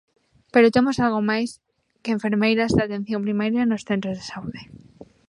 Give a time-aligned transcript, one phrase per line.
[0.53, 1.49] Pero temos algo máis
[2.03, 4.61] que enfermeiras de atención primaria nos centros de saúde.